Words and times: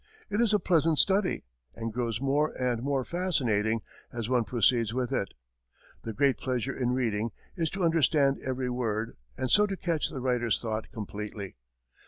It 0.31 0.41
is 0.41 0.51
a 0.51 0.57
pleasant 0.57 0.97
study, 0.97 1.43
and 1.75 1.93
grows 1.93 2.19
more 2.19 2.59
and 2.59 2.81
more 2.81 3.05
fascinating 3.05 3.81
as 4.11 4.27
one 4.27 4.45
proceeds 4.45 4.95
with 4.95 5.11
it. 5.13 5.35
The 6.01 6.11
great 6.11 6.39
pleasure 6.39 6.75
in 6.75 6.93
reading 6.93 7.29
is 7.55 7.69
to 7.69 7.83
understand 7.83 8.39
every 8.43 8.71
word, 8.71 9.15
and 9.37 9.51
so 9.51 9.67
to 9.67 9.77
catch 9.77 10.09
the 10.09 10.19
writer's 10.19 10.59
thought 10.59 10.91
completely. 10.91 11.55